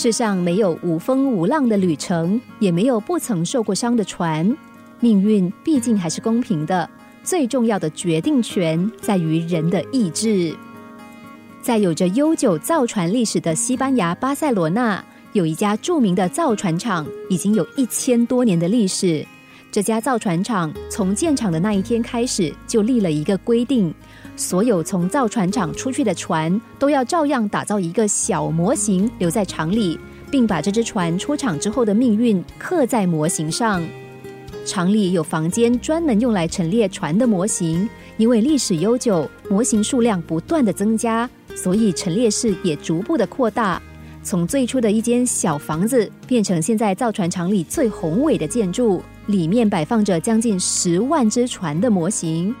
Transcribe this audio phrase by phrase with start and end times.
[0.00, 4.56] 世上没有无风无浪的旅程，也没有不曾受过伤的船。
[4.98, 6.88] 命运毕竟还是公平的，
[7.22, 10.56] 最重要的决定权在于人的意志。
[11.60, 19.22] 在有着悠久造船历史的西班牙巴塞罗那，有一家著名的造船厂，已经有一千多年的历史。
[19.70, 23.94] 这家造船厂从建厂的那一天开始，就立了一个规定：
[24.40, 33.86] 所有从造船厂出去的船，都要照样打造一个小模型留在厂里，并把这只船出厂之后的命运刻在模型上。
[34.64, 43.80] 厂里有房间专门用来陈列船的模型，因为历史悠久，模型数量不断的增加，所以陈列室也逐步的扩大。
[44.22, 49.02] 从最初的一间小房子，变成现在造船厂里最宏伟的建筑。
[49.26, 52.54] 里面摆放着将近十万只船的模型，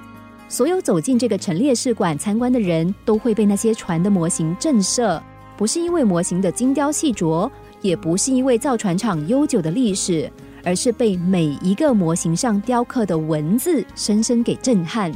[0.50, 5.22] 所有走进这个陈列室馆参观的人都会被那些船的模型震慑。
[5.56, 7.48] 不是因为模型的精雕细琢，
[7.80, 10.28] 也不是因为造船厂悠久的历史，
[10.64, 15.12] 而是被每一个模型上雕刻的文字深深给震撼。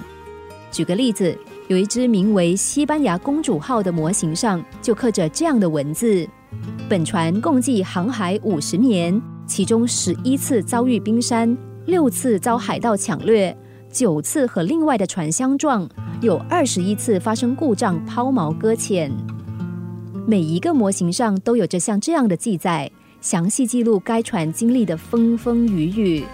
[0.70, 6.25] 举个例子，有一只名为“西班牙公主号”的模型上就刻着这样的文字
[6.89, 13.55] ：“本船共计航海五十年。”其中十一次遭遇冰山，六次遭海盗抢掠，
[13.95, 15.89] 九次和另外的船相撞，
[16.20, 19.09] 有二十一次发生故障抛锚搁浅。
[20.27, 26.25] 每一个模型上都有着像这样的记载，详细记录该船经历的风风雨雨。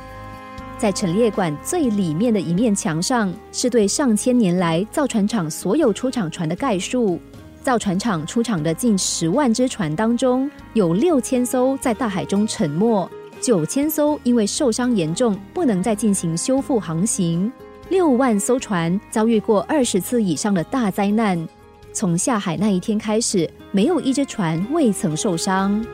[0.78, 7.20] 在陈列馆最里面的一面墙上，是对上千年来造船厂所有出厂船的概述。
[7.61, 13.06] 造船厂出厂的近十万只船当中，有六千艘在大海中沉没，
[13.41, 17.50] 九千艘因为受伤严重不能再进行修复航行，
[17.88, 21.48] 六万艘船遭遇过二十次以上的大灾难。
[21.92, 25.84] 从下海那一天开始，没有一只船未曾受伤。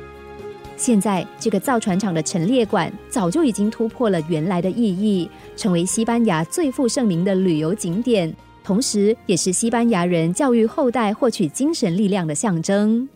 [0.77, 8.35] 现在，这个造船厂的陈列馆早就已经突破了原来的意义，成为西班牙最负盛名的旅游景点。
[8.65, 13.09] 同时，也是西班牙人教育后代、获取精神力量的象征。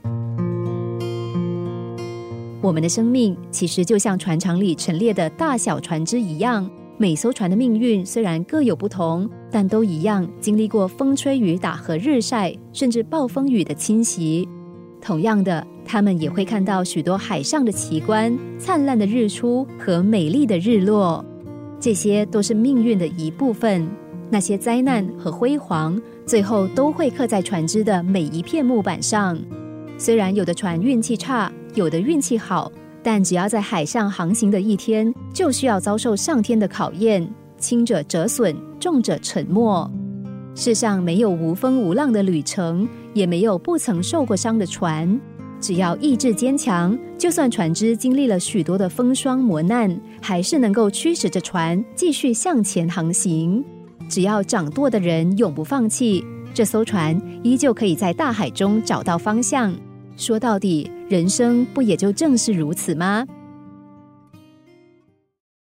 [2.71, 14.49] 我们的生命其实就像船厂里陈列的大小船只一样，每艘船的命运虽然各有不同，但都一样经历过风吹雨打和日晒，甚至暴风雨的侵袭。
[15.01, 21.25] 同样的，他们也会看到许多海上的奇观、灿烂的日出和美丽的日落，
[21.81, 23.85] 这些都是命运的一部分。
[24.31, 29.37] 那些灾难和辉煌，最后都会刻在船只的每一片木板上。
[29.99, 32.71] 虽然有的船运气差，有的运气好，
[33.03, 39.91] 但只要在海上航行的一天，就需要遭受上天的考验，轻者折损，重者沉没。
[40.55, 45.19] 世上没有无风无浪的旅程，也没有不曾受过伤的船。
[45.61, 53.65] 只要意志坚强，就算船只经历了许多的风霜磨难，还是能够驱使着船继续向前航行。
[54.09, 59.73] 只要掌舵的人永不放弃，这艘船依旧可以在大海中找到方向。
[60.21, 63.27] 说到底，人生不也就正是如此吗？